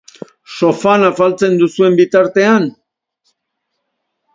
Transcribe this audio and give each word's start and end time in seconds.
Sofan 0.61 1.05
afaltzen 1.11 1.59
duzuen 1.61 2.01
bitartean? 2.03 2.69